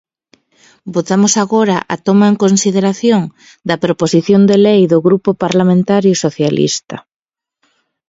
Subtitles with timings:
[0.95, 3.21] Votamos agora a toma en consideración
[3.67, 6.97] da proposición de lei do Grupo Parlamentario Socialista.